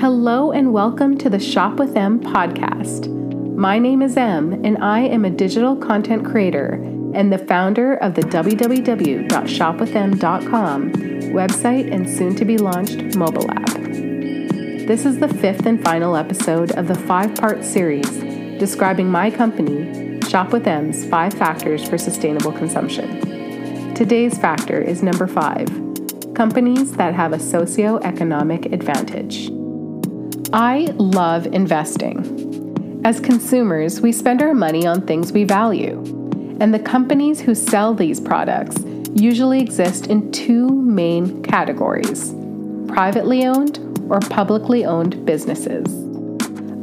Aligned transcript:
Hello 0.00 0.50
and 0.50 0.72
welcome 0.72 1.16
to 1.18 1.28
the 1.28 1.38
Shop 1.38 1.78
with 1.78 1.94
M 1.94 2.20
podcast. 2.20 3.14
My 3.54 3.78
name 3.78 4.00
is 4.00 4.16
M 4.16 4.64
and 4.64 4.82
I 4.82 5.00
am 5.00 5.26
a 5.26 5.30
digital 5.30 5.76
content 5.76 6.24
creator 6.24 6.80
and 7.12 7.30
the 7.30 7.36
founder 7.36 7.96
of 7.96 8.14
the 8.14 8.22
www.shopwithm.com 8.22 10.92
website 10.92 11.92
and 11.92 12.08
soon 12.08 12.34
to 12.34 12.46
be 12.46 12.56
launched 12.56 13.14
mobile 13.14 13.50
app. 13.50 13.74
This 14.86 15.04
is 15.04 15.18
the 15.18 15.28
fifth 15.28 15.66
and 15.66 15.84
final 15.84 16.16
episode 16.16 16.72
of 16.72 16.88
the 16.88 16.94
five 16.94 17.34
part 17.34 17.62
series 17.62 18.08
describing 18.58 19.10
my 19.10 19.30
company, 19.30 20.18
Shop 20.22 20.50
with 20.50 20.66
M's 20.66 21.04
five 21.10 21.34
factors 21.34 21.86
for 21.86 21.98
sustainable 21.98 22.52
consumption. 22.52 23.94
Today's 23.94 24.38
factor 24.38 24.80
is 24.80 25.02
number 25.02 25.26
five 25.26 25.68
companies 26.34 26.92
that 26.92 27.12
have 27.12 27.34
a 27.34 27.38
socioeconomic 27.38 28.72
advantage. 28.72 29.50
I 30.52 30.92
love 30.96 31.46
investing. 31.46 33.02
As 33.04 33.20
consumers, 33.20 34.00
we 34.00 34.10
spend 34.10 34.42
our 34.42 34.52
money 34.52 34.84
on 34.84 35.06
things 35.06 35.30
we 35.30 35.44
value, 35.44 35.98
and 36.60 36.74
the 36.74 36.80
companies 36.80 37.40
who 37.40 37.54
sell 37.54 37.94
these 37.94 38.18
products 38.18 38.76
usually 39.14 39.60
exist 39.60 40.08
in 40.08 40.32
two 40.32 40.68
main 40.68 41.40
categories 41.44 42.34
privately 42.88 43.46
owned 43.46 43.78
or 44.10 44.18
publicly 44.18 44.84
owned 44.84 45.24
businesses. 45.24 45.86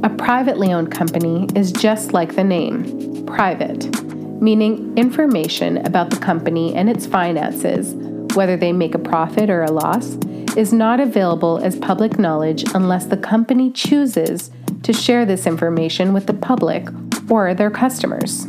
A 0.03 0.15
privately 0.17 0.71
owned 0.71 0.89
company 0.89 1.49
is 1.53 1.73
just 1.73 2.13
like 2.13 2.35
the 2.35 2.45
name, 2.45 3.25
private, 3.25 4.01
meaning 4.41 4.97
information 4.97 5.85
about 5.85 6.09
the 6.09 6.17
company 6.17 6.73
and 6.73 6.89
its 6.89 7.05
finances, 7.05 7.93
whether 8.35 8.57
they 8.57 8.71
make 8.71 8.95
a 8.95 8.99
profit 8.99 9.49
or 9.49 9.63
a 9.63 9.71
loss, 9.71 10.15
is 10.55 10.73
not 10.73 10.99
available 10.99 11.59
as 11.59 11.75
public 11.77 12.17
knowledge 12.17 12.63
unless 12.73 13.05
the 13.05 13.17
company 13.17 13.71
chooses 13.71 14.51
to 14.83 14.93
share 14.93 15.25
this 15.25 15.45
information 15.45 16.13
with 16.13 16.25
the 16.25 16.33
public 16.33 16.87
or 17.29 17.53
their 17.53 17.69
customers. 17.69 18.45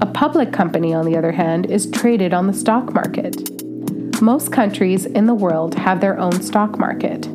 A 0.00 0.06
public 0.06 0.52
company, 0.52 0.94
on 0.94 1.04
the 1.04 1.16
other 1.16 1.32
hand, 1.32 1.66
is 1.66 1.90
traded 1.90 2.32
on 2.32 2.46
the 2.46 2.52
stock 2.52 2.94
market. 2.94 3.50
Most 4.22 4.52
countries 4.52 5.06
in 5.06 5.26
the 5.26 5.34
world 5.34 5.74
have 5.74 6.00
their 6.00 6.18
own 6.18 6.40
stock 6.42 6.78
market. 6.78 7.26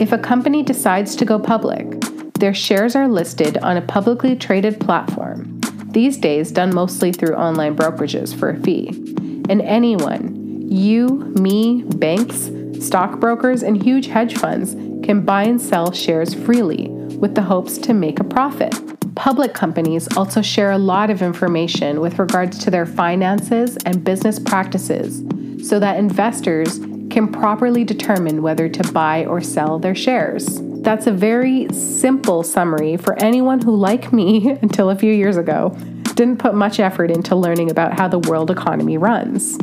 If 0.00 0.12
a 0.12 0.18
company 0.18 0.62
decides 0.62 1.16
to 1.16 1.24
go 1.24 1.38
public, 1.38 2.00
their 2.34 2.54
shares 2.54 2.94
are 2.94 3.08
listed 3.08 3.58
on 3.58 3.76
a 3.76 3.82
publicly 3.82 4.36
traded 4.36 4.78
platform, 4.78 5.58
these 5.90 6.18
days 6.18 6.52
done 6.52 6.74
mostly 6.74 7.12
through 7.12 7.34
online 7.34 7.74
brokerages 7.74 8.38
for 8.38 8.50
a 8.50 8.60
fee, 8.60 9.07
and 9.48 9.62
anyone 9.62 10.38
you, 10.70 11.08
me, 11.40 11.82
banks, 11.96 12.50
stockbrokers, 12.80 13.62
and 13.62 13.82
huge 13.82 14.06
hedge 14.06 14.36
funds 14.36 14.74
can 15.04 15.24
buy 15.24 15.44
and 15.44 15.60
sell 15.60 15.92
shares 15.92 16.34
freely 16.34 16.88
with 16.88 17.34
the 17.34 17.42
hopes 17.42 17.78
to 17.78 17.94
make 17.94 18.20
a 18.20 18.24
profit. 18.24 18.74
Public 19.14 19.54
companies 19.54 20.14
also 20.16 20.42
share 20.42 20.72
a 20.72 20.78
lot 20.78 21.10
of 21.10 21.22
information 21.22 22.00
with 22.00 22.18
regards 22.18 22.58
to 22.58 22.70
their 22.70 22.86
finances 22.86 23.78
and 23.86 24.04
business 24.04 24.38
practices 24.38 25.24
so 25.66 25.80
that 25.80 25.98
investors 25.98 26.78
can 27.10 27.32
properly 27.32 27.82
determine 27.82 28.42
whether 28.42 28.68
to 28.68 28.92
buy 28.92 29.24
or 29.24 29.40
sell 29.40 29.78
their 29.78 29.94
shares. 29.94 30.60
That's 30.82 31.06
a 31.06 31.12
very 31.12 31.66
simple 31.72 32.42
summary 32.42 32.96
for 32.96 33.18
anyone 33.20 33.60
who, 33.60 33.74
like 33.74 34.12
me 34.12 34.50
until 34.62 34.90
a 34.90 34.96
few 34.96 35.12
years 35.12 35.36
ago, 35.36 35.76
didn't 36.18 36.38
put 36.38 36.52
much 36.52 36.80
effort 36.80 37.12
into 37.12 37.36
learning 37.36 37.70
about 37.70 37.96
how 37.96 38.08
the 38.08 38.18
world 38.18 38.50
economy 38.50 38.98
runs. 38.98 39.56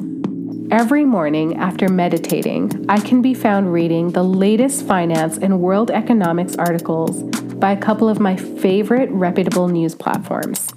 Every 0.71 1.03
morning 1.03 1.57
after 1.57 1.89
meditating, 1.89 2.85
I 2.87 2.97
can 3.01 3.21
be 3.21 3.33
found 3.33 3.73
reading 3.73 4.11
the 4.11 4.23
latest 4.23 4.87
finance 4.87 5.37
and 5.37 5.59
world 5.59 5.91
economics 5.91 6.55
articles 6.55 7.23
by 7.55 7.73
a 7.73 7.77
couple 7.77 8.07
of 8.07 8.21
my 8.21 8.37
favorite 8.37 9.09
reputable 9.11 9.67
news 9.67 9.95
platforms. 9.95 10.71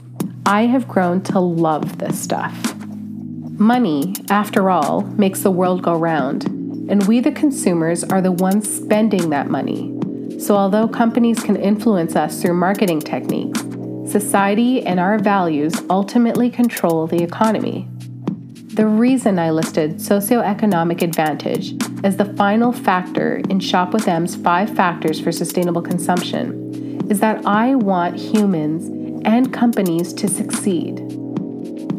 I 0.44 0.62
have 0.62 0.88
grown 0.88 1.22
to 1.22 1.38
love 1.38 1.98
this 1.98 2.20
stuff. 2.20 2.74
Money, 3.56 4.14
after 4.30 4.70
all, 4.70 5.02
makes 5.02 5.42
the 5.42 5.52
world 5.52 5.82
go 5.82 5.94
round, 5.94 6.46
and 6.90 7.06
we, 7.06 7.20
the 7.20 7.30
consumers, 7.30 8.02
are 8.02 8.20
the 8.20 8.32
ones 8.32 8.68
spending 8.68 9.30
that 9.30 9.48
money. 9.48 9.94
So, 10.40 10.56
although 10.56 10.88
companies 10.88 11.40
can 11.40 11.54
influence 11.54 12.16
us 12.16 12.42
through 12.42 12.54
marketing 12.54 13.00
techniques, 13.00 13.62
society 14.10 14.84
and 14.86 14.98
our 14.98 15.18
values 15.18 15.74
ultimately 15.90 16.50
control 16.50 17.06
the 17.06 17.22
economy. 17.22 17.88
The 18.74 18.86
reason 18.86 19.38
I 19.38 19.50
listed 19.50 19.96
socioeconomic 19.96 21.02
advantage 21.02 21.74
as 22.04 22.16
the 22.16 22.32
final 22.36 22.72
factor 22.72 23.42
in 23.50 23.60
Shop 23.60 23.92
with 23.92 24.06
M's 24.06 24.36
five 24.36 24.70
factors 24.74 25.20
for 25.20 25.32
sustainable 25.32 25.82
consumption 25.82 27.10
is 27.10 27.20
that 27.20 27.44
I 27.44 27.74
want 27.74 28.16
humans 28.16 28.86
and 29.26 29.52
companies 29.52 30.12
to 30.14 30.28
succeed. 30.28 31.00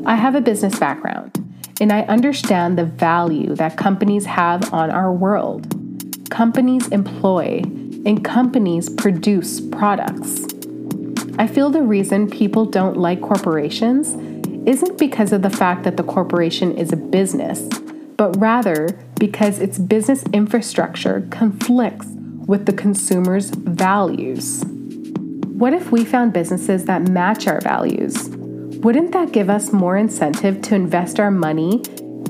I 0.05 0.15
have 0.15 0.35
a 0.35 0.41
business 0.41 0.79
background 0.79 1.35
and 1.81 1.91
I 1.91 2.01
understand 2.03 2.77
the 2.77 2.85
value 2.85 3.55
that 3.55 3.77
companies 3.77 4.25
have 4.25 4.73
on 4.73 4.89
our 4.89 5.11
world. 5.11 5.75
Companies 6.29 6.87
employ 6.89 7.61
and 8.05 8.23
companies 8.23 8.89
produce 8.89 9.59
products. 9.59 10.45
I 11.39 11.47
feel 11.47 11.69
the 11.69 11.81
reason 11.81 12.29
people 12.29 12.65
don't 12.65 12.97
like 12.97 13.21
corporations 13.21 14.09
isn't 14.67 14.97
because 14.97 15.31
of 15.31 15.41
the 15.41 15.49
fact 15.49 15.83
that 15.85 15.95
the 15.95 16.03
corporation 16.03 16.77
is 16.77 16.91
a 16.91 16.97
business, 16.97 17.61
but 18.17 18.37
rather 18.41 18.89
because 19.17 19.59
its 19.59 19.77
business 19.77 20.25
infrastructure 20.33 21.25
conflicts 21.31 22.07
with 22.45 22.65
the 22.65 22.73
consumer's 22.73 23.51
values. 23.51 24.65
What 24.65 25.73
if 25.73 25.93
we 25.93 26.03
found 26.03 26.33
businesses 26.33 26.83
that 26.85 27.03
match 27.03 27.47
our 27.47 27.61
values? 27.61 28.27
Wouldn't 28.81 29.13
that 29.13 29.31
give 29.31 29.49
us 29.49 29.71
more 29.71 29.95
incentive 29.95 30.61
to 30.63 30.75
invest 30.75 31.21
our 31.21 31.31
money 31.31 31.81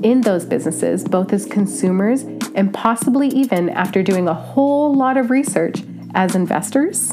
in 0.04 0.20
those 0.20 0.44
businesses, 0.44 1.02
both 1.02 1.32
as 1.32 1.46
consumers 1.46 2.22
and 2.54 2.72
possibly 2.72 3.26
even 3.26 3.70
after 3.70 4.04
doing 4.04 4.28
a 4.28 4.34
whole 4.34 4.94
lot 4.94 5.16
of 5.16 5.30
research 5.30 5.82
as 6.14 6.36
investors? 6.36 7.12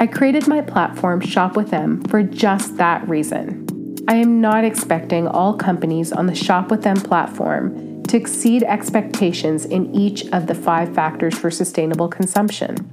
I 0.00 0.08
created 0.08 0.48
my 0.48 0.60
platform 0.60 1.20
Shop 1.20 1.56
with 1.56 1.72
M 1.72 2.02
for 2.04 2.22
just 2.22 2.76
that 2.78 3.08
reason. 3.08 3.96
I 4.08 4.16
am 4.16 4.40
not 4.40 4.64
expecting 4.64 5.28
all 5.28 5.54
companies 5.54 6.12
on 6.12 6.26
the 6.26 6.34
Shop 6.34 6.70
with 6.70 6.84
M 6.84 6.96
platform 6.96 8.02
to 8.04 8.16
exceed 8.16 8.64
expectations 8.64 9.64
in 9.64 9.94
each 9.94 10.26
of 10.32 10.46
the 10.46 10.54
five 10.54 10.94
factors 10.94 11.38
for 11.38 11.50
sustainable 11.50 12.08
consumption. 12.08 12.90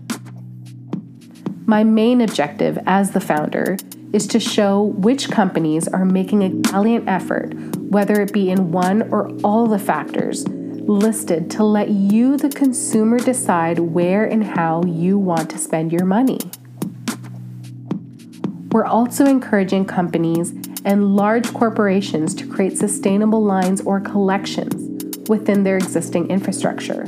My 1.65 1.83
main 1.83 2.21
objective 2.21 2.77
as 2.85 3.11
the 3.11 3.19
founder 3.19 3.77
is 4.13 4.27
to 4.27 4.39
show 4.39 4.83
which 4.83 5.31
companies 5.31 5.87
are 5.87 6.05
making 6.05 6.43
a 6.43 6.49
gallant 6.49 7.07
effort, 7.07 7.53
whether 7.77 8.21
it 8.21 8.31
be 8.31 8.51
in 8.51 8.71
one 8.71 9.01
or 9.11 9.31
all 9.43 9.67
the 9.67 9.79
factors 9.79 10.47
listed, 10.47 11.49
to 11.51 11.63
let 11.63 11.89
you, 11.89 12.37
the 12.37 12.49
consumer, 12.49 13.19
decide 13.19 13.79
where 13.79 14.25
and 14.25 14.43
how 14.43 14.83
you 14.83 15.17
want 15.17 15.49
to 15.49 15.57
spend 15.57 15.91
your 15.91 16.05
money. 16.05 16.39
We're 18.71 18.85
also 18.85 19.25
encouraging 19.25 19.85
companies 19.85 20.53
and 20.85 21.15
large 21.15 21.53
corporations 21.53 22.33
to 22.35 22.47
create 22.47 22.77
sustainable 22.77 23.43
lines 23.43 23.81
or 23.81 23.99
collections 23.99 25.27
within 25.27 25.63
their 25.63 25.75
existing 25.75 26.29
infrastructure. 26.29 27.05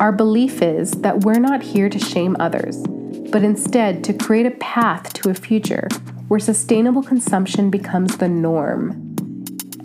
Our 0.00 0.12
belief 0.12 0.62
is 0.62 0.92
that 0.92 1.24
we're 1.24 1.38
not 1.38 1.62
here 1.62 1.90
to 1.90 1.98
shame 1.98 2.36
others, 2.40 2.82
but 3.30 3.42
instead 3.42 4.02
to 4.04 4.14
create 4.14 4.46
a 4.46 4.50
path 4.52 5.12
to 5.14 5.30
a 5.30 5.34
future 5.34 5.88
where 6.28 6.40
sustainable 6.40 7.02
consumption 7.02 7.70
becomes 7.70 8.16
the 8.16 8.28
norm. 8.28 9.14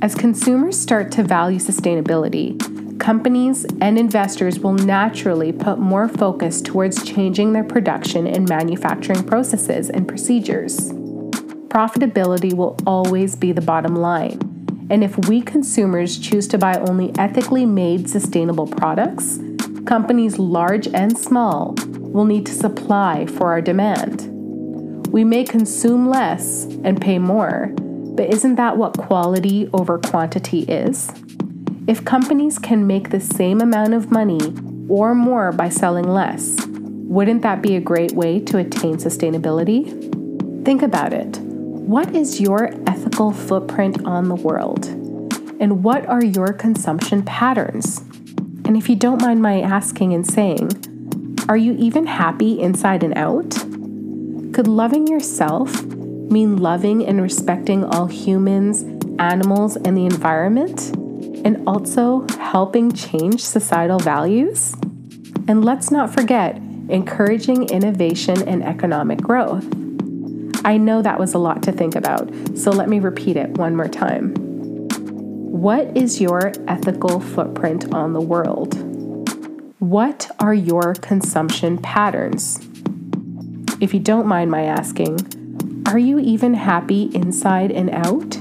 As 0.01 0.15
consumers 0.15 0.79
start 0.79 1.11
to 1.13 1.23
value 1.23 1.59
sustainability, 1.59 2.59
companies 3.01 3.65
and 3.81 3.99
investors 3.99 4.59
will 4.59 4.73
naturally 4.73 5.51
put 5.51 5.79
more 5.79 6.07
focus 6.07 6.61
towards 6.61 7.03
changing 7.03 7.51
their 7.51 7.65
production 7.65 8.25
and 8.25 8.47
manufacturing 8.47 9.23
processes 9.23 9.89
and 9.89 10.07
procedures 10.07 10.93
profitability 11.71 12.53
will 12.53 12.75
always 12.85 13.37
be 13.37 13.53
the 13.53 13.61
bottom 13.61 13.95
line. 13.95 14.37
And 14.89 15.05
if 15.05 15.17
we 15.29 15.41
consumers 15.41 16.19
choose 16.19 16.45
to 16.49 16.57
buy 16.57 16.77
only 16.79 17.17
ethically 17.17 17.65
made 17.65 18.09
sustainable 18.09 18.67
products, 18.67 19.39
companies 19.85 20.37
large 20.37 20.87
and 20.89 21.17
small 21.17 21.73
will 21.87 22.25
need 22.25 22.45
to 22.47 22.53
supply 22.53 23.25
for 23.25 23.51
our 23.51 23.61
demand. 23.61 24.27
We 25.07 25.23
may 25.23 25.45
consume 25.45 26.09
less 26.09 26.65
and 26.83 26.99
pay 26.99 27.19
more, 27.19 27.73
but 27.77 28.29
isn't 28.33 28.55
that 28.55 28.75
what 28.75 28.97
quality 28.97 29.69
over 29.71 29.97
quantity 29.97 30.63
is? 30.63 31.09
If 31.91 32.05
companies 32.05 32.57
can 32.57 32.87
make 32.87 33.09
the 33.09 33.19
same 33.19 33.59
amount 33.59 33.93
of 33.93 34.11
money 34.11 34.39
or 34.87 35.13
more 35.13 35.51
by 35.51 35.67
selling 35.67 36.07
less, 36.07 36.65
wouldn't 36.65 37.41
that 37.41 37.61
be 37.61 37.75
a 37.75 37.81
great 37.81 38.13
way 38.13 38.39
to 38.39 38.59
attain 38.59 38.95
sustainability? 38.95 39.83
Think 40.63 40.83
about 40.83 41.11
it. 41.11 41.37
What 41.39 42.15
is 42.15 42.39
your 42.39 42.69
ethical 42.87 43.33
footprint 43.33 44.05
on 44.05 44.29
the 44.29 44.35
world? 44.35 44.85
And 45.59 45.83
what 45.83 46.05
are 46.05 46.23
your 46.23 46.53
consumption 46.53 47.23
patterns? 47.23 47.99
And 48.63 48.77
if 48.77 48.87
you 48.87 48.95
don't 48.95 49.21
mind 49.21 49.41
my 49.41 49.59
asking 49.59 50.13
and 50.13 50.25
saying, 50.25 50.69
Are 51.49 51.57
you 51.57 51.75
even 51.77 52.07
happy 52.07 52.61
inside 52.61 53.03
and 53.03 53.17
out? 53.17 53.49
Could 54.53 54.69
loving 54.69 55.07
yourself 55.07 55.83
mean 55.83 56.55
loving 56.55 57.05
and 57.05 57.21
respecting 57.21 57.83
all 57.83 58.05
humans, 58.05 58.83
animals, 59.19 59.75
and 59.75 59.97
the 59.97 60.05
environment, 60.05 60.95
and 61.45 61.67
also 61.67 62.25
helping 62.39 62.91
change 62.91 63.43
societal 63.43 63.99
values? 63.99 64.73
And 65.47 65.65
let's 65.65 65.91
not 65.91 66.13
forget 66.13 66.57
encouraging 66.89 67.69
innovation 67.69 68.47
and 68.47 68.63
economic 68.63 69.19
growth. 69.19 69.65
I 70.63 70.77
know 70.77 71.01
that 71.01 71.19
was 71.19 71.33
a 71.33 71.39
lot 71.39 71.63
to 71.63 71.71
think 71.71 71.95
about, 71.95 72.29
so 72.55 72.69
let 72.71 72.87
me 72.87 72.99
repeat 72.99 73.37
it 73.37 73.51
one 73.57 73.75
more 73.75 73.87
time. 73.87 74.35
What 74.35 75.95
is 75.95 76.21
your 76.21 76.51
ethical 76.67 77.19
footprint 77.19 77.93
on 77.93 78.13
the 78.13 78.21
world? 78.21 78.75
What 79.79 80.29
are 80.39 80.53
your 80.53 80.93
consumption 80.95 81.77
patterns? 81.77 82.59
If 83.79 83.93
you 83.93 83.99
don't 83.99 84.27
mind 84.27 84.51
my 84.51 84.63
asking, 84.63 85.17
are 85.87 85.97
you 85.97 86.19
even 86.19 86.53
happy 86.53 87.09
inside 87.15 87.71
and 87.71 87.89
out? 87.89 88.37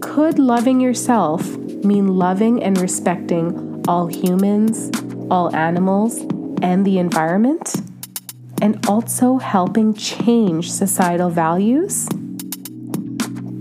Could 0.00 0.38
loving 0.38 0.80
yourself 0.80 1.56
mean 1.86 2.16
loving 2.16 2.62
and 2.62 2.78
respecting 2.78 3.84
all 3.88 4.06
humans, 4.06 4.90
all 5.30 5.54
animals, 5.54 6.18
and 6.62 6.84
the 6.84 6.98
environment? 6.98 7.76
And 8.60 8.84
also 8.86 9.38
helping 9.38 9.94
change 9.94 10.70
societal 10.70 11.30
values? 11.30 12.08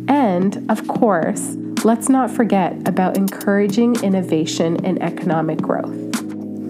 And, 0.08 0.66
of 0.70 0.88
course, 0.88 1.56
let's 1.84 2.10
not 2.10 2.32
forget 2.32 2.88
about 2.88 3.18
encouraging 3.18 4.02
innovation 4.04 4.86
and 4.86 5.02
economic 5.04 5.60
growth. 5.60 5.94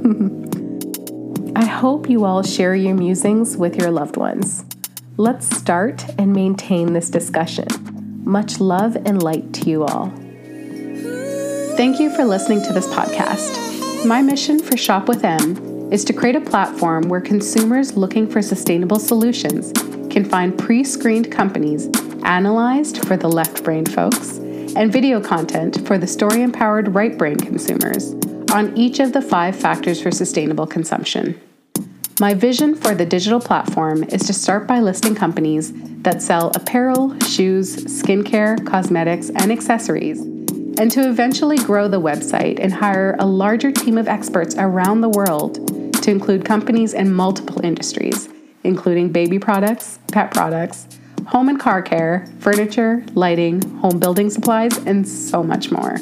I 1.56 1.66
hope 1.66 2.10
you 2.10 2.26
all 2.26 2.44
share 2.44 2.76
your 2.76 2.96
musings 2.96 3.56
with 3.56 3.76
your 3.78 3.92
loved 3.92 4.18
ones. 4.18 4.66
Let's 5.18 5.56
start 5.56 6.06
and 6.18 6.34
maintain 6.34 6.92
this 6.92 7.10
discussion. 7.10 7.68
Much 8.26 8.60
love 8.60 8.98
and 9.06 9.24
light 9.24 9.54
to 9.54 9.70
you 9.70 9.86
all. 9.86 10.14
Thank 11.76 12.00
you 12.00 12.10
for 12.10 12.24
listening 12.24 12.62
to 12.64 12.72
this 12.72 12.88
podcast. 12.88 14.06
My 14.06 14.22
mission 14.22 14.60
for 14.60 14.78
Shop 14.78 15.10
with 15.10 15.26
M 15.26 15.92
is 15.92 16.06
to 16.06 16.14
create 16.14 16.38
a 16.38 16.40
platform 16.40 17.10
where 17.10 17.20
consumers 17.20 17.98
looking 17.98 18.30
for 18.30 18.42
sustainable 18.42 18.98
solutions 18.98 19.74
can 20.10 20.24
find 20.24 20.58
pre 20.58 20.86
screened 20.86 21.30
companies 21.30 21.90
analyzed 22.24 23.06
for 23.06 23.18
the 23.18 23.28
left 23.28 23.66
brain 23.66 23.86
folks 23.86 24.38
and 24.78 24.90
video 24.90 25.20
content 25.20 25.86
for 25.86 25.98
the 25.98 26.08
story 26.08 26.44
empowered 26.44 26.96
right 26.96 27.18
brain 27.18 27.36
consumers 27.36 28.14
on 28.54 28.72
each 28.78 29.02
of 29.02 29.12
the 29.12 29.22
five 29.22 29.54
factors 29.54 30.02
for 30.02 30.12
sustainable 30.12 30.66
consumption. 30.66 31.38
My 32.22 32.34
vision 32.34 32.76
for 32.76 32.96
the 32.96 33.06
digital 33.06 33.42
platform 33.42 34.06
is 34.06 34.26
to 34.28 34.34
start 34.34 34.66
by 34.66 34.80
listing 34.80 35.14
companies 35.14 35.74
that 36.04 36.22
sell 36.22 36.52
apparel, 36.56 37.20
shoes, 37.20 37.76
skincare, 37.76 38.66
cosmetics, 38.66 39.30
and 39.32 39.52
accessories, 39.52 40.35
and 40.78 40.92
to 40.92 41.10
eventually 41.10 41.58
grow 41.58 41.88
the 41.88 42.02
website 42.02 42.60
and 42.60 42.74
hire 42.74 43.16
a 43.20 43.26
larger 43.26 43.72
team 43.72 43.98
of 43.98 44.08
experts 44.08 44.56
around 44.58 45.02
the 45.02 45.10
world 45.10 45.56
to 46.04 46.12
include 46.12 46.46
companies 46.46 46.94
in 46.94 47.12
multiple 47.14 47.66
industries, 47.66 48.30
including 48.64 49.12
baby 49.12 49.40
products, 49.40 49.98
pet 50.12 50.32
products, 50.32 50.88
home 51.28 51.50
and 51.50 51.60
car 51.60 51.82
care, 51.82 52.28
furniture, 52.40 53.04
lighting, 53.14 53.62
home 53.80 54.00
building 54.00 54.30
supplies, 54.30 54.78
and 54.86 55.08
so 55.08 55.42
much 55.42 55.72
more. 55.72 55.98